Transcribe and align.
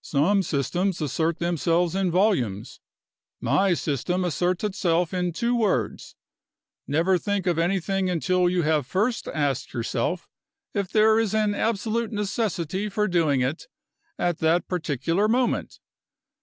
Some 0.00 0.42
systems 0.42 1.02
assert 1.02 1.38
themselves 1.38 1.94
in 1.94 2.10
volumes 2.10 2.80
my 3.42 3.74
system 3.74 4.24
asserts 4.24 4.64
itself 4.64 5.12
in 5.12 5.34
two 5.34 5.54
words: 5.54 6.16
Never 6.86 7.18
think 7.18 7.46
of 7.46 7.58
anything 7.58 8.08
until 8.08 8.48
you 8.48 8.62
have 8.62 8.86
first 8.86 9.28
asked 9.28 9.74
yourself 9.74 10.30
if 10.72 10.90
there 10.90 11.20
is 11.20 11.34
an 11.34 11.54
absolute 11.54 12.10
necessity 12.10 12.88
for 12.88 13.06
doing 13.06 13.42
it, 13.42 13.68
at 14.18 14.38
that 14.38 14.66
particular 14.66 15.28
moment. 15.28 15.78